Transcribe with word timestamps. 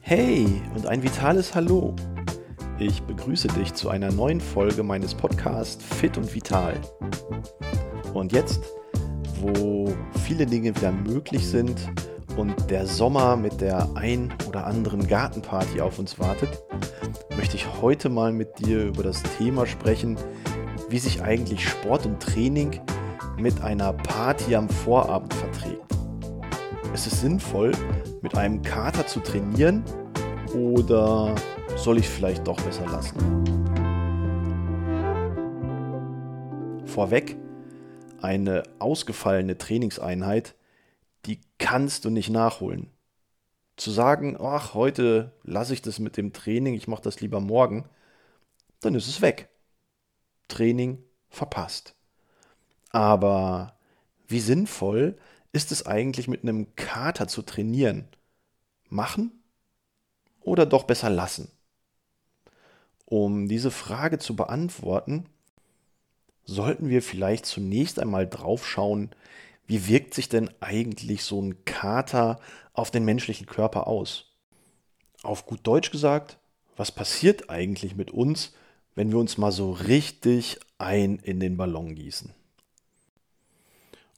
Hey 0.00 0.46
und 0.74 0.86
ein 0.86 1.02
vitales 1.02 1.54
Hallo. 1.54 1.96
Ich 2.78 3.02
begrüße 3.02 3.48
dich 3.48 3.74
zu 3.74 3.88
einer 3.88 4.12
neuen 4.12 4.40
Folge 4.40 4.82
meines 4.82 5.14
Podcasts 5.14 5.82
Fit 5.82 6.16
und 6.16 6.32
Vital. 6.32 6.80
Und 8.14 8.32
jetzt, 8.32 8.60
wo 9.40 9.92
viele 10.24 10.46
Dinge 10.46 10.76
wieder 10.76 10.92
möglich 10.92 11.46
sind 11.46 11.76
und 12.36 12.70
der 12.70 12.86
Sommer 12.86 13.36
mit 13.36 13.60
der 13.60 13.88
ein 13.96 14.32
oder 14.46 14.66
anderen 14.66 15.08
Gartenparty 15.08 15.80
auf 15.80 15.98
uns 15.98 16.18
wartet, 16.18 16.50
möchte 17.36 17.56
ich 17.56 17.66
heute 17.82 18.08
mal 18.08 18.30
mit 18.30 18.58
dir 18.60 18.84
über 18.84 19.02
das 19.02 19.22
Thema 19.38 19.66
sprechen, 19.66 20.16
wie 20.88 20.98
sich 20.98 21.20
eigentlich 21.20 21.68
Sport 21.68 22.06
und 22.06 22.20
Training 22.20 22.80
mit 23.38 23.60
einer 23.60 23.92
Party 23.92 24.54
am 24.54 24.68
Vorabend 24.68 25.34
verträgt. 25.34 25.95
Ist 26.94 27.06
es 27.06 27.20
sinnvoll, 27.20 27.72
mit 28.22 28.36
einem 28.36 28.62
Kater 28.62 29.06
zu 29.06 29.20
trainieren 29.20 29.84
oder 30.54 31.34
soll 31.76 31.98
ich 31.98 32.08
vielleicht 32.08 32.46
doch 32.46 32.60
besser 32.60 32.86
lassen? 32.86 33.16
Vorweg, 36.86 37.36
eine 38.22 38.62
ausgefallene 38.78 39.58
Trainingseinheit, 39.58 40.54
die 41.26 41.40
kannst 41.58 42.04
du 42.04 42.10
nicht 42.10 42.30
nachholen. 42.30 42.90
Zu 43.76 43.90
sagen, 43.90 44.38
ach, 44.40 44.72
heute 44.72 45.32
lasse 45.42 45.74
ich 45.74 45.82
das 45.82 45.98
mit 45.98 46.16
dem 46.16 46.32
Training, 46.32 46.74
ich 46.74 46.88
mache 46.88 47.02
das 47.02 47.20
lieber 47.20 47.40
morgen, 47.40 47.88
dann 48.80 48.94
ist 48.94 49.08
es 49.08 49.20
weg. 49.20 49.50
Training 50.48 51.02
verpasst. 51.28 51.94
Aber 52.90 53.76
wie 54.28 54.40
sinnvoll 54.40 55.18
ist 55.56 55.72
es 55.72 55.86
eigentlich 55.86 56.28
mit 56.28 56.42
einem 56.42 56.76
Kater 56.76 57.28
zu 57.28 57.40
trainieren? 57.40 58.06
Machen 58.90 59.32
oder 60.42 60.66
doch 60.66 60.84
besser 60.84 61.08
lassen? 61.08 61.50
Um 63.06 63.48
diese 63.48 63.70
Frage 63.70 64.18
zu 64.18 64.36
beantworten, 64.36 65.24
sollten 66.44 66.90
wir 66.90 67.00
vielleicht 67.00 67.46
zunächst 67.46 67.98
einmal 67.98 68.28
drauf 68.28 68.68
schauen, 68.68 69.10
wie 69.66 69.88
wirkt 69.88 70.12
sich 70.12 70.28
denn 70.28 70.50
eigentlich 70.60 71.24
so 71.24 71.40
ein 71.40 71.64
Kater 71.64 72.38
auf 72.74 72.90
den 72.90 73.06
menschlichen 73.06 73.46
Körper 73.46 73.86
aus? 73.86 74.34
Auf 75.22 75.46
gut 75.46 75.60
Deutsch 75.66 75.90
gesagt, 75.90 76.38
was 76.76 76.92
passiert 76.92 77.48
eigentlich 77.48 77.96
mit 77.96 78.10
uns, 78.10 78.52
wenn 78.94 79.10
wir 79.10 79.18
uns 79.18 79.38
mal 79.38 79.52
so 79.52 79.72
richtig 79.72 80.60
ein 80.76 81.18
in 81.18 81.40
den 81.40 81.56
Ballon 81.56 81.94
gießen? 81.94 82.34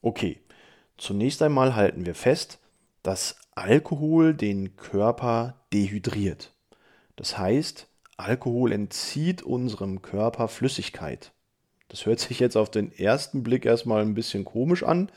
Okay, 0.03 0.41
zunächst 0.99 1.41
einmal 1.43 1.75
halten 1.75 2.05
wir 2.05 2.15
fest, 2.15 2.59
dass 3.03 3.37
Alkohol 3.55 4.35
den 4.35 4.77
Körper 4.77 5.55
dehydriert. 5.73 6.53
Das 7.17 7.39
heißt, 7.39 7.89
Alkohol 8.17 8.73
entzieht 8.73 9.43
unserem 9.43 10.03
Körper 10.03 10.49
Flüssigkeit. 10.49 11.33
Das 11.89 12.05
hört 12.05 12.21
sich 12.21 12.39
jetzt 12.39 12.57
auf 12.57 12.71
den 12.71 12.93
ersten 12.93 13.43
Blick 13.43 13.65
erstmal 13.65 14.03
ein 14.03 14.15
bisschen 14.15 14.45
komisch 14.45 14.83
an, 14.83 15.11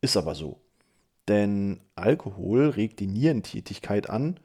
ist 0.00 0.16
aber 0.16 0.34
so. 0.34 0.60
Denn 1.28 1.80
Alkohol 1.94 2.68
regt 2.70 3.00
die 3.00 3.06
Nierentätigkeit 3.06 4.10
an 4.10 4.38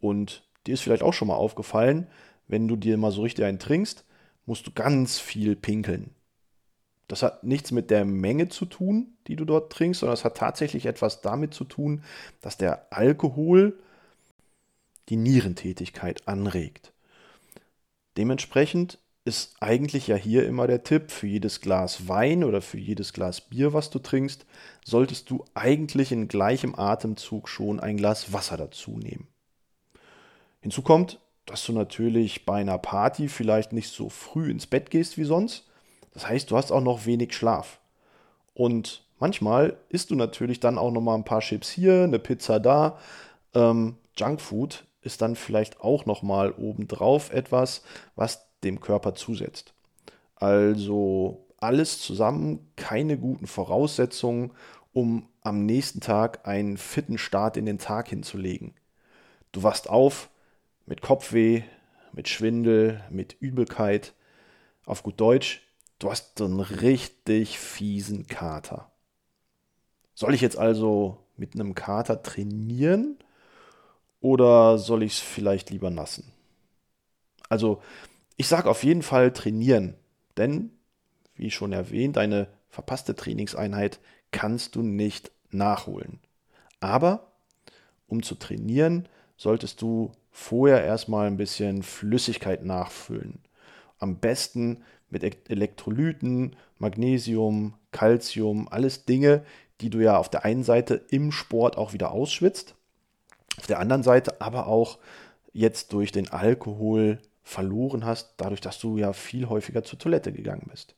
und 0.00 0.42
dir 0.66 0.74
ist 0.74 0.80
vielleicht 0.80 1.02
auch 1.02 1.12
schon 1.12 1.28
mal 1.28 1.36
aufgefallen, 1.36 2.08
wenn 2.48 2.68
du 2.68 2.76
dir 2.76 2.96
mal 2.96 3.12
so 3.12 3.22
richtig 3.22 3.44
einen 3.44 3.58
trinkst, 3.58 4.04
musst 4.46 4.66
du 4.66 4.72
ganz 4.72 5.18
viel 5.18 5.56
pinkeln. 5.56 6.14
Das 7.12 7.22
hat 7.22 7.44
nichts 7.44 7.72
mit 7.72 7.90
der 7.90 8.06
Menge 8.06 8.48
zu 8.48 8.64
tun, 8.64 9.18
die 9.26 9.36
du 9.36 9.44
dort 9.44 9.70
trinkst, 9.70 10.00
sondern 10.00 10.14
es 10.14 10.24
hat 10.24 10.34
tatsächlich 10.34 10.86
etwas 10.86 11.20
damit 11.20 11.52
zu 11.52 11.64
tun, 11.64 12.02
dass 12.40 12.56
der 12.56 12.86
Alkohol 12.90 13.78
die 15.10 15.16
Nierentätigkeit 15.16 16.26
anregt. 16.26 16.94
Dementsprechend 18.16 18.98
ist 19.26 19.56
eigentlich 19.60 20.06
ja 20.06 20.16
hier 20.16 20.46
immer 20.46 20.66
der 20.66 20.84
Tipp, 20.84 21.10
für 21.10 21.26
jedes 21.26 21.60
Glas 21.60 22.08
Wein 22.08 22.44
oder 22.44 22.62
für 22.62 22.78
jedes 22.78 23.12
Glas 23.12 23.42
Bier, 23.42 23.74
was 23.74 23.90
du 23.90 23.98
trinkst, 23.98 24.46
solltest 24.82 25.28
du 25.28 25.44
eigentlich 25.52 26.12
in 26.12 26.28
gleichem 26.28 26.74
Atemzug 26.74 27.46
schon 27.46 27.78
ein 27.78 27.98
Glas 27.98 28.32
Wasser 28.32 28.56
dazu 28.56 28.92
nehmen. 28.96 29.28
Hinzu 30.62 30.80
kommt, 30.80 31.20
dass 31.44 31.62
du 31.66 31.74
natürlich 31.74 32.46
bei 32.46 32.62
einer 32.62 32.78
Party 32.78 33.28
vielleicht 33.28 33.74
nicht 33.74 33.90
so 33.90 34.08
früh 34.08 34.50
ins 34.50 34.66
Bett 34.66 34.88
gehst 34.90 35.18
wie 35.18 35.24
sonst. 35.24 35.68
Das 36.14 36.28
heißt, 36.28 36.50
du 36.50 36.56
hast 36.56 36.70
auch 36.70 36.80
noch 36.80 37.06
wenig 37.06 37.34
Schlaf. 37.34 37.80
Und 38.54 39.04
manchmal 39.18 39.76
isst 39.88 40.10
du 40.10 40.14
natürlich 40.14 40.60
dann 40.60 40.78
auch 40.78 40.90
noch 40.90 41.00
mal 41.00 41.14
ein 41.14 41.24
paar 41.24 41.40
Chips 41.40 41.70
hier, 41.70 42.04
eine 42.04 42.18
Pizza 42.18 42.60
da. 42.60 42.98
Ähm, 43.54 43.96
Junkfood 44.16 44.84
ist 45.00 45.22
dann 45.22 45.36
vielleicht 45.36 45.80
auch 45.80 46.06
noch 46.06 46.22
mal 46.22 46.52
obendrauf 46.52 47.32
etwas, 47.32 47.82
was 48.14 48.46
dem 48.62 48.80
Körper 48.80 49.14
zusetzt. 49.14 49.72
Also 50.36 51.46
alles 51.58 52.00
zusammen 52.00 52.70
keine 52.76 53.18
guten 53.18 53.46
Voraussetzungen, 53.46 54.52
um 54.92 55.28
am 55.42 55.64
nächsten 55.64 56.00
Tag 56.00 56.46
einen 56.46 56.76
fitten 56.76 57.18
Start 57.18 57.56
in 57.56 57.66
den 57.66 57.78
Tag 57.78 58.08
hinzulegen. 58.08 58.74
Du 59.52 59.62
wachst 59.62 59.88
auf 59.88 60.30
mit 60.86 61.02
Kopfweh, 61.02 61.62
mit 62.12 62.28
Schwindel, 62.28 63.02
mit 63.10 63.36
Übelkeit. 63.40 64.12
Auf 64.84 65.02
gut 65.02 65.20
Deutsch, 65.20 65.61
du 66.02 66.10
hast 66.10 66.40
einen 66.40 66.60
richtig 66.60 67.58
fiesen 67.58 68.26
Kater. 68.26 68.90
Soll 70.14 70.34
ich 70.34 70.40
jetzt 70.40 70.58
also 70.58 71.18
mit 71.36 71.54
einem 71.54 71.74
Kater 71.74 72.22
trainieren 72.22 73.16
oder 74.20 74.78
soll 74.78 75.04
ich 75.04 75.12
es 75.12 75.18
vielleicht 75.20 75.70
lieber 75.70 75.90
nassen? 75.90 76.32
Also 77.48 77.82
ich 78.36 78.48
sage 78.48 78.68
auf 78.68 78.82
jeden 78.82 79.02
Fall 79.02 79.32
trainieren, 79.32 79.94
denn, 80.36 80.72
wie 81.34 81.50
schon 81.50 81.72
erwähnt, 81.72 82.18
eine 82.18 82.48
verpasste 82.68 83.14
Trainingseinheit 83.14 84.00
kannst 84.32 84.74
du 84.74 84.82
nicht 84.82 85.30
nachholen. 85.50 86.18
Aber 86.80 87.32
um 88.08 88.22
zu 88.22 88.34
trainieren, 88.34 89.08
solltest 89.36 89.80
du 89.82 90.12
vorher 90.30 90.82
erstmal 90.82 91.26
ein 91.26 91.36
bisschen 91.36 91.82
Flüssigkeit 91.82 92.64
nachfüllen. 92.64 93.40
Am 94.02 94.16
besten 94.16 94.82
mit 95.10 95.22
Elektrolyten, 95.48 96.56
Magnesium, 96.78 97.74
Calcium, 97.92 98.66
alles 98.68 99.04
Dinge, 99.04 99.44
die 99.80 99.90
du 99.90 100.00
ja 100.00 100.16
auf 100.18 100.28
der 100.28 100.44
einen 100.44 100.64
Seite 100.64 101.04
im 101.10 101.30
Sport 101.30 101.76
auch 101.76 101.92
wieder 101.92 102.10
ausschwitzt, 102.10 102.74
auf 103.58 103.66
der 103.66 103.78
anderen 103.78 104.02
Seite 104.02 104.40
aber 104.40 104.66
auch 104.66 104.98
jetzt 105.52 105.92
durch 105.92 106.10
den 106.10 106.30
Alkohol 106.30 107.18
verloren 107.44 108.04
hast, 108.04 108.34
dadurch, 108.38 108.60
dass 108.60 108.78
du 108.78 108.98
ja 108.98 109.12
viel 109.12 109.48
häufiger 109.48 109.84
zur 109.84 109.98
Toilette 109.98 110.32
gegangen 110.32 110.66
bist. 110.70 110.94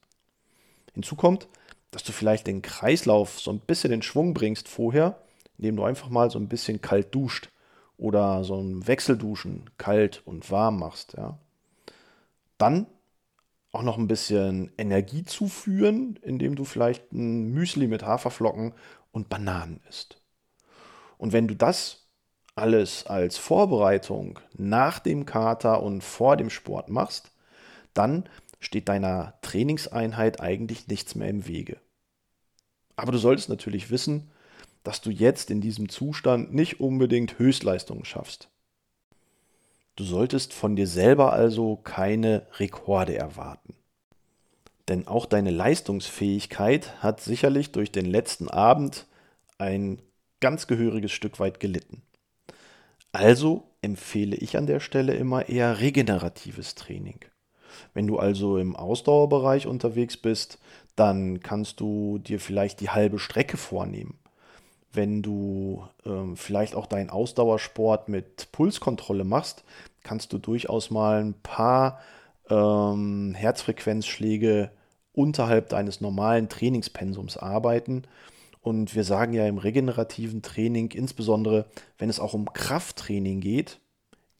Hinzu 0.94 1.16
kommt, 1.16 1.48
dass 1.90 2.04
du 2.04 2.12
vielleicht 2.12 2.46
den 2.46 2.62
Kreislauf 2.62 3.40
so 3.40 3.50
ein 3.50 3.60
bisschen 3.60 3.92
in 3.92 4.02
Schwung 4.02 4.32
bringst 4.34 4.68
vorher, 4.68 5.18
indem 5.58 5.76
du 5.76 5.84
einfach 5.84 6.08
mal 6.08 6.30
so 6.30 6.38
ein 6.38 6.48
bisschen 6.48 6.80
kalt 6.80 7.14
duscht 7.14 7.50
oder 7.98 8.44
so 8.44 8.60
ein 8.60 8.86
Wechselduschen 8.86 9.70
kalt 9.78 10.22
und 10.24 10.50
warm 10.50 10.78
machst. 10.78 11.14
Ja. 11.16 11.38
Dann 12.58 12.86
auch 13.74 13.82
noch 13.82 13.98
ein 13.98 14.08
bisschen 14.08 14.72
Energie 14.78 15.24
zuführen, 15.24 16.18
indem 16.22 16.54
du 16.54 16.64
vielleicht 16.64 17.12
ein 17.12 17.50
Müsli 17.52 17.86
mit 17.86 18.04
Haferflocken 18.04 18.72
und 19.10 19.28
Bananen 19.28 19.80
isst. 19.88 20.22
Und 21.18 21.32
wenn 21.32 21.48
du 21.48 21.56
das 21.56 22.06
alles 22.54 23.06
als 23.06 23.36
Vorbereitung 23.36 24.38
nach 24.56 24.98
dem 25.00 25.26
Kater 25.26 25.82
und 25.82 26.04
vor 26.04 26.36
dem 26.36 26.50
Sport 26.50 26.88
machst, 26.88 27.32
dann 27.94 28.28
steht 28.60 28.88
deiner 28.88 29.34
Trainingseinheit 29.42 30.40
eigentlich 30.40 30.86
nichts 30.86 31.14
mehr 31.14 31.28
im 31.28 31.46
Wege. 31.46 31.78
Aber 32.96 33.12
du 33.12 33.18
solltest 33.18 33.48
natürlich 33.48 33.90
wissen, 33.90 34.30
dass 34.84 35.00
du 35.00 35.10
jetzt 35.10 35.50
in 35.50 35.60
diesem 35.60 35.88
Zustand 35.88 36.54
nicht 36.54 36.78
unbedingt 36.78 37.38
Höchstleistungen 37.38 38.04
schaffst. 38.04 38.50
Du 39.96 40.04
solltest 40.04 40.52
von 40.52 40.74
dir 40.74 40.86
selber 40.86 41.32
also 41.32 41.76
keine 41.76 42.46
Rekorde 42.58 43.16
erwarten. 43.16 43.74
Denn 44.88 45.06
auch 45.06 45.26
deine 45.26 45.50
Leistungsfähigkeit 45.50 47.02
hat 47.02 47.20
sicherlich 47.20 47.72
durch 47.72 47.92
den 47.92 48.06
letzten 48.06 48.48
Abend 48.48 49.06
ein 49.56 50.02
ganz 50.40 50.66
gehöriges 50.66 51.12
Stück 51.12 51.38
weit 51.40 51.60
gelitten. 51.60 52.02
Also 53.12 53.70
empfehle 53.80 54.36
ich 54.36 54.56
an 54.56 54.66
der 54.66 54.80
Stelle 54.80 55.14
immer 55.14 55.48
eher 55.48 55.78
regeneratives 55.78 56.74
Training. 56.74 57.20
Wenn 57.92 58.06
du 58.06 58.18
also 58.18 58.58
im 58.58 58.74
Ausdauerbereich 58.74 59.66
unterwegs 59.66 60.16
bist, 60.16 60.58
dann 60.96 61.40
kannst 61.40 61.80
du 61.80 62.18
dir 62.18 62.40
vielleicht 62.40 62.80
die 62.80 62.90
halbe 62.90 63.18
Strecke 63.18 63.56
vornehmen. 63.56 64.18
Wenn 64.94 65.22
du 65.22 65.84
ähm, 66.06 66.36
vielleicht 66.36 66.74
auch 66.74 66.86
deinen 66.86 67.10
Ausdauersport 67.10 68.08
mit 68.08 68.50
Pulskontrolle 68.52 69.24
machst, 69.24 69.64
kannst 70.02 70.32
du 70.32 70.38
durchaus 70.38 70.90
mal 70.90 71.22
ein 71.22 71.34
paar 71.42 72.00
ähm, 72.50 73.34
Herzfrequenzschläge 73.34 74.70
unterhalb 75.12 75.68
deines 75.68 76.00
normalen 76.00 76.48
Trainingspensums 76.48 77.36
arbeiten 77.36 78.02
Und 78.60 78.94
wir 78.94 79.04
sagen 79.04 79.34
ja 79.34 79.46
im 79.46 79.58
regenerativen 79.58 80.42
Training, 80.42 80.90
insbesondere 80.92 81.66
wenn 81.98 82.08
es 82.08 82.18
auch 82.18 82.32
um 82.34 82.52
Krafttraining 82.52 83.40
geht, 83.40 83.78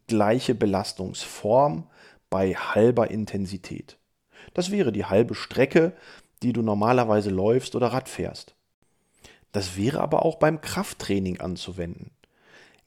gleiche 0.09 0.55
Belastungsform 0.55 1.85
bei 2.31 2.55
halber 2.55 3.11
Intensität. 3.11 3.99
Das 4.55 4.71
wäre 4.71 4.93
die 4.93 5.05
halbe 5.05 5.35
Strecke, 5.35 5.93
die 6.43 6.53
du 6.55 6.63
normalerweise 6.63 7.31
läufst 7.31 7.77
oder 7.77 7.89
Rad 7.89 8.09
fährst. 8.09 8.55
Das 9.55 9.77
wäre 9.77 10.01
aber 10.01 10.25
auch 10.25 10.35
beim 10.35 10.61
Krafttraining 10.61 11.39
anzuwenden. 11.39 12.11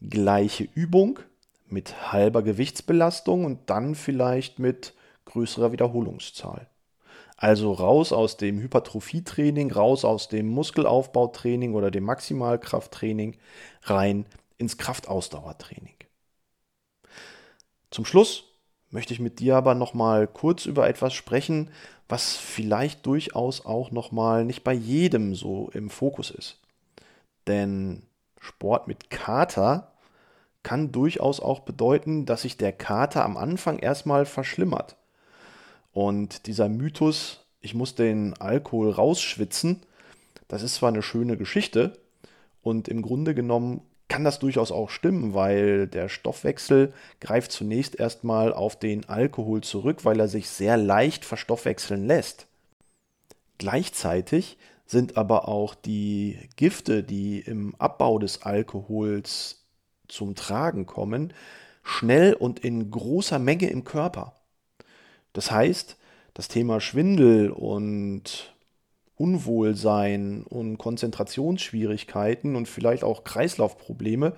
Gleiche 0.01 0.67
Übung 0.75 1.19
mit 1.69 2.11
halber 2.11 2.43
Gewichtsbelastung 2.43 3.45
und 3.45 3.69
dann 3.69 3.95
vielleicht 3.95 4.59
mit 4.59 4.93
größerer 5.23 5.71
Wiederholungszahl. 5.71 6.67
Also 7.37 7.71
raus 7.71 8.11
aus 8.11 8.35
dem 8.35 8.59
Hypertrophietraining, 8.59 9.71
raus 9.71 10.03
aus 10.03 10.27
dem 10.27 10.49
Muskelaufbautraining 10.49 11.73
oder 11.73 11.89
dem 11.89 12.03
Maximalkrafttraining, 12.03 13.37
rein 13.83 14.25
ins 14.57 14.77
Kraftausdauertraining. 14.77 15.95
Zum 17.91 18.03
Schluss 18.03 18.46
möchte 18.97 19.13
ich 19.13 19.19
mit 19.19 19.39
dir 19.39 19.55
aber 19.55 19.75
noch 19.75 19.93
mal 19.93 20.25
kurz 20.25 20.65
über 20.65 20.89
etwas 20.89 21.13
sprechen, 21.13 21.69
was 22.09 22.35
vielleicht 22.35 23.05
durchaus 23.05 23.63
auch 23.63 23.91
noch 23.91 24.11
mal 24.11 24.43
nicht 24.43 24.63
bei 24.63 24.73
jedem 24.73 25.35
so 25.35 25.69
im 25.75 25.91
Fokus 25.91 26.31
ist. 26.31 26.57
Denn 27.45 28.01
Sport 28.39 28.87
mit 28.87 29.11
Kater 29.11 29.91
kann 30.63 30.91
durchaus 30.91 31.39
auch 31.39 31.59
bedeuten, 31.59 32.25
dass 32.25 32.41
sich 32.41 32.57
der 32.57 32.71
Kater 32.71 33.23
am 33.23 33.37
Anfang 33.37 33.77
erstmal 33.77 34.25
verschlimmert. 34.25 34.95
Und 35.93 36.47
dieser 36.47 36.67
Mythos, 36.67 37.45
ich 37.61 37.75
muss 37.75 37.93
den 37.93 38.33
Alkohol 38.41 38.89
rausschwitzen, 38.89 39.83
das 40.47 40.63
ist 40.63 40.73
zwar 40.73 40.89
eine 40.89 41.03
schöne 41.03 41.37
Geschichte 41.37 41.99
und 42.63 42.87
im 42.87 43.03
Grunde 43.03 43.35
genommen 43.35 43.81
kann 44.07 44.23
das 44.23 44.39
durchaus 44.39 44.71
auch 44.71 44.89
stimmen, 44.89 45.33
weil 45.33 45.87
der 45.87 46.09
Stoffwechsel 46.09 46.93
greift 47.19 47.51
zunächst 47.51 47.99
erstmal 47.99 48.53
auf 48.53 48.77
den 48.77 49.09
Alkohol 49.09 49.61
zurück, 49.61 50.05
weil 50.05 50.19
er 50.19 50.27
sich 50.27 50.49
sehr 50.49 50.77
leicht 50.77 51.25
verstoffwechseln 51.25 52.05
lässt. 52.05 52.47
Gleichzeitig 53.57 54.57
sind 54.85 55.17
aber 55.17 55.47
auch 55.47 55.75
die 55.75 56.39
Gifte, 56.55 57.03
die 57.03 57.39
im 57.39 57.75
Abbau 57.75 58.19
des 58.19 58.43
Alkohols 58.43 59.65
zum 60.07 60.35
Tragen 60.35 60.85
kommen, 60.85 61.33
schnell 61.83 62.33
und 62.33 62.59
in 62.59 62.89
großer 62.89 63.39
Menge 63.39 63.69
im 63.69 63.83
Körper. 63.83 64.33
Das 65.33 65.51
heißt, 65.51 65.97
das 66.33 66.47
Thema 66.47 66.79
Schwindel 66.79 67.51
und 67.51 68.53
Unwohlsein 69.17 70.43
und 70.43 70.77
Konzentrationsschwierigkeiten 70.77 72.55
und 72.55 72.67
vielleicht 72.67 73.03
auch 73.03 73.23
Kreislaufprobleme 73.23 74.33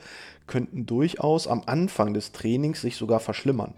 könnten 0.48 0.86
durchaus 0.86 1.48
am 1.48 1.64
Anfang 1.66 2.14
des 2.14 2.32
Trainings 2.32 2.82
sich 2.82 2.96
sogar 2.96 3.20
verschlimmern. 3.20 3.74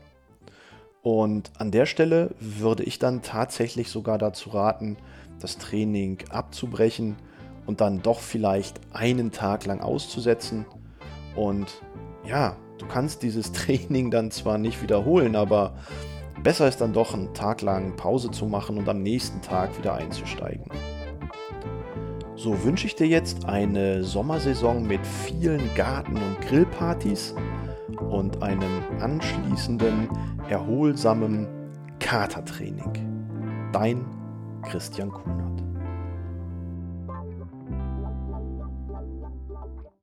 Und 1.01 1.51
an 1.57 1.71
der 1.71 1.87
Stelle 1.87 2.35
würde 2.39 2.83
ich 2.83 2.99
dann 2.99 3.23
tatsächlich 3.23 3.89
sogar 3.89 4.19
dazu 4.19 4.51
raten, 4.51 4.97
das 5.39 5.57
Training 5.57 6.19
abzubrechen 6.29 7.15
und 7.65 7.81
dann 7.81 8.03
doch 8.03 8.19
vielleicht 8.19 8.79
einen 8.93 9.31
Tag 9.31 9.65
lang 9.65 9.81
auszusetzen. 9.81 10.65
Und 11.35 11.81
ja, 12.27 12.55
du 12.77 12.85
kannst 12.85 13.23
dieses 13.23 13.51
Training 13.53 14.11
dann 14.11 14.29
zwar 14.29 14.59
nicht 14.59 14.83
wiederholen, 14.83 15.35
aber 15.35 15.75
besser 16.43 16.67
ist 16.67 16.81
dann 16.81 16.93
doch 16.93 17.15
einen 17.15 17.33
Tag 17.33 17.61
lang 17.61 17.95
Pause 17.95 18.29
zu 18.29 18.45
machen 18.45 18.77
und 18.77 18.87
am 18.87 19.01
nächsten 19.01 19.41
Tag 19.41 19.75
wieder 19.79 19.95
einzusteigen. 19.95 20.65
So 22.43 22.63
wünsche 22.63 22.87
ich 22.87 22.95
dir 22.95 23.05
jetzt 23.05 23.45
eine 23.45 24.03
Sommersaison 24.03 24.81
mit 24.87 25.05
vielen 25.05 25.61
Garten- 25.75 26.15
und 26.15 26.41
Grillpartys 26.41 27.35
und 28.09 28.41
einem 28.41 28.81
anschließenden, 28.99 30.09
erholsamen 30.49 31.47
Katertraining. 31.99 33.69
Dein 33.71 34.03
Christian 34.63 35.11
Kunert. 35.11 35.70